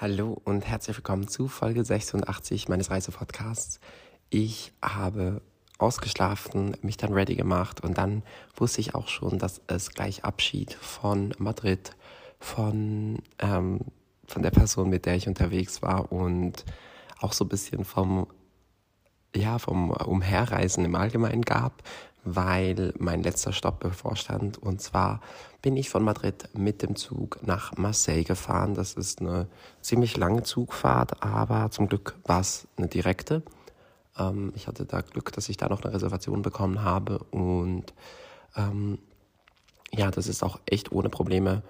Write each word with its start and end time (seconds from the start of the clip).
Hallo 0.00 0.40
und 0.44 0.64
herzlich 0.64 0.96
willkommen 0.96 1.26
zu 1.26 1.48
Folge 1.48 1.84
86 1.84 2.68
meines 2.68 2.88
Reisepodcasts. 2.88 3.80
Ich 4.30 4.72
habe 4.80 5.42
ausgeschlafen, 5.78 6.76
mich 6.82 6.96
dann 6.96 7.12
ready 7.12 7.34
gemacht 7.34 7.82
und 7.82 7.98
dann 7.98 8.22
wusste 8.54 8.80
ich 8.80 8.94
auch 8.94 9.08
schon, 9.08 9.40
dass 9.40 9.60
es 9.66 9.90
gleich 9.90 10.22
Abschied 10.22 10.72
von 10.74 11.34
Madrid, 11.38 11.96
von, 12.38 13.18
ähm, 13.40 13.80
von 14.28 14.42
der 14.42 14.52
Person, 14.52 14.88
mit 14.88 15.04
der 15.04 15.16
ich 15.16 15.26
unterwegs 15.26 15.82
war 15.82 16.12
und 16.12 16.64
auch 17.18 17.32
so 17.32 17.44
ein 17.44 17.48
bisschen 17.48 17.84
vom, 17.84 18.28
ja, 19.34 19.58
vom 19.58 19.90
Umherreisen 19.90 20.84
im 20.84 20.94
Allgemeinen 20.94 21.42
gab, 21.42 21.82
weil 22.36 22.92
mein 22.98 23.22
letzter 23.22 23.52
Stopp 23.52 23.80
bevorstand. 23.80 24.58
Und 24.58 24.80
zwar 24.80 25.20
bin 25.62 25.76
ich 25.76 25.90
von 25.90 26.04
Madrid 26.04 26.48
mit 26.54 26.82
dem 26.82 26.96
Zug 26.96 27.38
nach 27.42 27.76
Marseille 27.76 28.24
gefahren. 28.24 28.74
Das 28.74 28.94
ist 28.94 29.20
eine 29.20 29.48
ziemlich 29.80 30.16
lange 30.16 30.42
Zugfahrt, 30.42 31.22
aber 31.22 31.70
zum 31.70 31.88
Glück 31.88 32.16
war 32.24 32.40
es 32.40 32.68
eine 32.76 32.88
direkte. 32.88 33.42
Ähm, 34.18 34.52
ich 34.54 34.66
hatte 34.66 34.84
da 34.84 35.00
Glück, 35.00 35.32
dass 35.32 35.48
ich 35.48 35.56
da 35.56 35.68
noch 35.68 35.82
eine 35.82 35.94
Reservation 35.94 36.42
bekommen 36.42 36.82
habe. 36.82 37.18
Und 37.30 37.92
ähm, 38.56 38.98
ja, 39.92 40.10
das 40.10 40.26
ist 40.26 40.42
auch 40.42 40.60
echt 40.66 40.92
ohne 40.92 41.08
Probleme. 41.08 41.62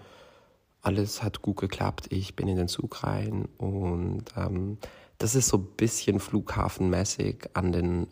Alles 0.82 1.22
hat 1.22 1.42
gut 1.42 1.58
geklappt. 1.58 2.06
Ich 2.10 2.36
bin 2.36 2.48
in 2.48 2.56
den 2.56 2.68
Zug 2.68 3.02
rein 3.04 3.46
und 3.58 4.24
ähm, 4.36 4.78
das 5.18 5.34
ist 5.34 5.48
so 5.48 5.58
ein 5.58 5.66
bisschen 5.76 6.20
flughafenmäßig 6.20 7.50
an 7.54 7.72
den 7.72 8.06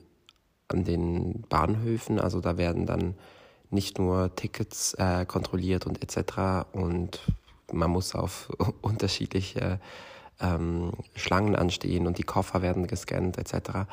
an 0.68 0.84
den 0.84 1.42
Bahnhöfen. 1.48 2.20
Also 2.20 2.40
da 2.40 2.56
werden 2.56 2.86
dann 2.86 3.14
nicht 3.70 3.98
nur 3.98 4.34
Tickets 4.36 4.94
äh, 4.94 5.26
kontrolliert 5.26 5.86
und 5.86 6.02
etc. 6.02 6.66
Und 6.72 7.20
man 7.72 7.90
muss 7.90 8.14
auf 8.14 8.50
unterschiedliche 8.80 9.80
ähm, 10.40 10.92
Schlangen 11.14 11.56
anstehen 11.56 12.06
und 12.06 12.18
die 12.18 12.22
Koffer 12.22 12.62
werden 12.62 12.86
gescannt 12.86 13.38
etc. 13.38 13.88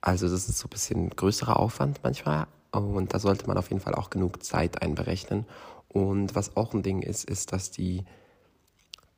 Also 0.00 0.28
das 0.28 0.48
ist 0.48 0.58
so 0.58 0.66
ein 0.66 0.70
bisschen 0.70 1.10
größerer 1.10 1.58
Aufwand 1.58 2.00
manchmal 2.02 2.46
und 2.72 3.14
da 3.14 3.18
sollte 3.18 3.46
man 3.46 3.58
auf 3.58 3.70
jeden 3.70 3.82
Fall 3.82 3.94
auch 3.94 4.10
genug 4.10 4.42
Zeit 4.44 4.82
einberechnen. 4.82 5.46
Und 5.88 6.34
was 6.36 6.56
auch 6.56 6.72
ein 6.72 6.82
Ding 6.82 7.02
ist, 7.02 7.28
ist, 7.28 7.52
dass 7.52 7.70
die 7.70 8.04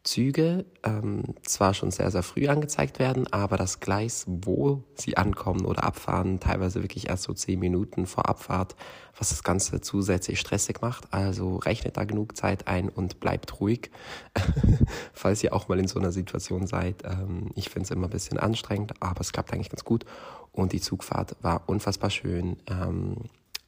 Züge 0.05 0.65
ähm, 0.83 1.23
zwar 1.43 1.75
schon 1.75 1.93
sehr, 1.93 2.11
sehr 2.11 2.25
früh 2.25 2.49
angezeigt 2.49 2.99
werden, 2.99 3.33
aber 3.33 3.57
das 3.57 3.79
Gleis, 3.79 4.25
wo 4.27 4.83
sie 4.95 5.17
ankommen 5.17 5.65
oder 5.65 5.85
abfahren, 5.85 6.41
teilweise 6.41 6.83
wirklich 6.83 7.09
erst 7.09 7.23
so 7.23 7.33
zehn 7.33 7.61
Minuten 7.61 8.07
vor 8.07 8.29
Abfahrt, 8.29 8.75
was 9.17 9.29
das 9.29 9.45
Ganze 9.45 9.81
zusätzlich 9.81 10.41
stressig 10.41 10.81
macht. 10.81 11.13
Also 11.13 11.57
rechnet 11.57 11.97
da 11.97 12.05
genug 12.05 12.37
Zeit 12.37 12.67
ein 12.67 12.89
und 12.89 13.21
bleibt 13.21 13.61
ruhig, 13.61 13.91
falls 15.13 15.43
ihr 15.45 15.55
auch 15.55 15.69
mal 15.69 15.79
in 15.79 15.87
so 15.87 16.01
einer 16.01 16.11
Situation 16.11 16.67
seid. 16.67 17.05
Ähm, 17.05 17.51
ich 17.55 17.71
finde 17.71 17.85
es 17.85 17.91
immer 17.93 18.09
ein 18.09 18.11
bisschen 18.11 18.39
anstrengend, 18.39 18.95
aber 19.01 19.21
es 19.21 19.33
klappt 19.33 19.53
eigentlich 19.53 19.71
ganz 19.71 19.85
gut. 19.85 20.05
Und 20.51 20.73
die 20.73 20.81
Zugfahrt 20.81 21.37
war 21.43 21.63
unfassbar 21.69 22.11
schön. 22.11 22.57
Ähm, 22.67 23.17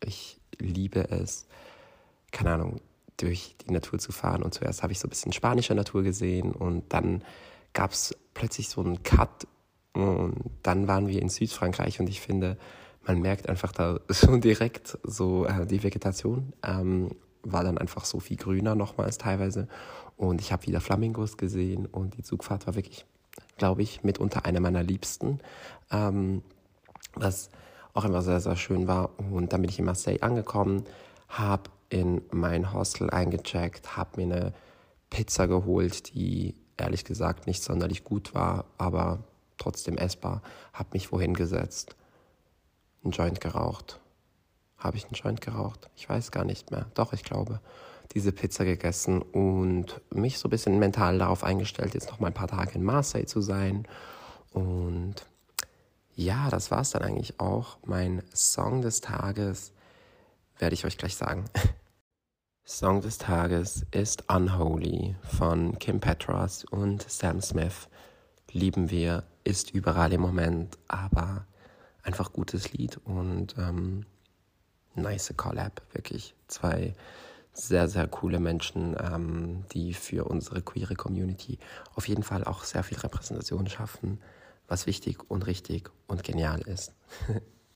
ich 0.05 0.40
liebe 0.58 1.10
es. 1.10 1.46
Keine 2.32 2.55
Ahnung, 2.55 2.80
durch 3.17 3.57
die 3.67 3.73
Natur 3.73 3.98
zu 3.98 4.12
fahren. 4.12 4.43
Und 4.43 4.55
zuerst 4.55 4.83
habe 4.83 4.93
ich 4.93 4.98
so 4.98 5.07
ein 5.07 5.11
bisschen 5.11 5.33
spanische 5.33 5.75
Natur 5.75 6.03
gesehen 6.03 6.53
und 6.53 6.93
dann 6.93 7.23
gab 7.73 7.93
es 7.93 8.17
plötzlich 8.34 8.69
so 8.69 8.81
einen 8.81 9.03
Cut 9.03 9.47
und 9.93 10.51
dann 10.62 10.89
waren 10.89 11.07
wir 11.09 11.23
in 11.23 11.29
Südfrankreich 11.29 12.01
und 12.01 12.09
ich 12.09 12.20
finde, 12.20 12.57
man 13.07 13.20
merkt 13.20 13.48
einfach 13.48 13.73
da 13.73 14.01
schon 14.11 14.41
direkt 14.41 14.98
so 15.03 15.47
äh, 15.47 15.67
die 15.67 15.83
Vegetation 15.83 16.53
ähm, 16.65 17.11
war 17.42 17.62
dann 17.62 17.79
einfach 17.79 18.05
so 18.05 18.20
viel 18.20 18.37
grüner 18.37 18.75
nochmals 18.75 19.19
teilweise 19.19 19.69
und 20.17 20.41
ich 20.41 20.53
habe 20.53 20.67
wieder 20.67 20.81
Flamingos 20.81 21.37
gesehen 21.37 21.87
und 21.87 22.17
die 22.17 22.23
Zugfahrt 22.23 22.67
war 22.67 22.75
wirklich, 22.75 23.05
glaube 23.59 23.83
ich, 23.83 24.03
mitunter 24.03 24.45
eine 24.45 24.61
meiner 24.61 24.83
liebsten, 24.83 25.41
ähm, 25.91 26.42
was 27.15 27.51
auch 27.92 28.05
immer 28.05 28.23
sehr, 28.23 28.41
sehr 28.41 28.57
schön 28.57 28.89
war 28.89 29.11
und 29.19 29.53
dann 29.53 29.61
bin 29.61 29.70
ich 29.70 29.79
in 29.79 29.85
Marseille 29.85 30.23
angekommen, 30.23 30.85
habe 31.39 31.70
in 31.89 32.22
mein 32.33 32.72
Hostel 32.72 33.11
eingecheckt, 33.11 33.96
habe 33.96 34.24
mir 34.24 34.34
eine 34.34 34.55
Pizza 35.11 35.46
geholt, 35.46 36.14
die 36.14 36.55
ehrlich 36.77 37.05
gesagt 37.05 37.46
nicht 37.46 37.62
sonderlich 37.62 38.05
gut 38.05 38.34
war, 38.34 38.64
aber 38.78 39.24
trotzdem 39.58 39.96
essbar. 39.96 40.42
Habe 40.73 40.90
mich 40.92 41.12
wohin 41.12 41.34
gesetzt, 41.34 41.96
einen 43.02 43.12
Joint 43.12 43.40
geraucht. 43.40 44.00
Habe 44.77 44.96
ich 44.96 45.05
einen 45.05 45.14
Joint 45.14 45.40
geraucht? 45.40 45.89
Ich 45.96 46.08
weiß 46.08 46.30
gar 46.30 46.44
nicht 46.44 46.70
mehr. 46.70 46.86
Doch, 46.94 47.12
ich 47.12 47.24
glaube. 47.24 47.61
Diese 48.12 48.33
Pizza 48.33 48.64
gegessen 48.64 49.23
und 49.23 50.00
mich 50.11 50.39
so 50.39 50.48
ein 50.48 50.50
bisschen 50.50 50.78
mental 50.78 51.18
darauf 51.18 51.42
eingestellt, 51.42 51.94
jetzt 51.94 52.11
noch 52.11 52.20
mal 52.20 52.27
ein 52.28 52.34
paar 52.34 52.48
Tage 52.48 52.74
in 52.74 52.84
Marseille 52.84 53.24
zu 53.24 53.40
sein. 53.40 53.89
Und 54.52 55.14
ja, 56.14 56.50
das 56.50 56.70
war 56.70 56.80
es 56.80 56.90
dann 56.90 57.02
eigentlich 57.02 57.40
auch. 57.40 57.78
Mein 57.84 58.23
Song 58.34 58.83
des 58.83 59.00
Tages 59.00 59.73
werde 60.59 60.75
ich 60.75 60.85
euch 60.85 60.98
gleich 60.98 61.17
sagen. 61.17 61.45
Song 62.65 63.03
des 63.03 63.19
Tages 63.19 63.85
ist 63.91 64.31
Unholy 64.31 65.17
von 65.23 65.79
Kim 65.79 66.01
Petras 66.01 66.65
und 66.65 67.09
Sam 67.09 67.42
Smith. 67.42 67.89
Lieben 68.53 68.91
wir, 68.91 69.25
ist 69.45 69.73
überall 69.73 70.13
im 70.13 70.23
Moment, 70.23 70.79
aber 70.89 71.47
einfach 72.03 72.33
gutes 72.33 72.73
Lied 72.73 72.98
und 73.05 73.55
ähm, 73.59 74.07
nice 74.95 75.35
Collab, 75.37 75.83
wirklich. 75.92 76.35
Zwei 76.48 76.95
sehr, 77.53 77.89
sehr 77.89 78.09
coole 78.09 78.41
Menschen, 78.41 78.97
ähm, 78.98 79.65
die 79.73 79.95
für 79.95 80.25
unsere 80.25 80.63
queere 80.63 80.95
Community 80.95 81.59
auf 81.95 82.09
jeden 82.09 82.23
Fall 82.23 82.45
auch 82.45 82.65
sehr 82.65 82.83
viel 82.83 82.98
Repräsentation 82.98 83.69
schaffen, 83.69 84.21
was 84.67 84.86
wichtig 84.86 85.19
und 85.29 85.47
richtig 85.47 85.91
und 86.07 86.25
genial 86.25 86.61
ist. 86.63 86.92